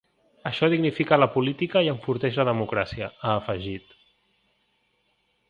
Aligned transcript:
Això 0.49 0.69
dignifica 0.73 1.19
la 1.19 1.27
política 1.35 1.83
i 1.87 1.89
enforteix 1.91 2.39
la 2.41 2.47
democràcia, 2.49 3.11
ha 3.29 3.37
afegit. 3.37 3.95